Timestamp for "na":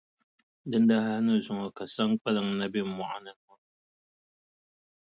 2.59-2.65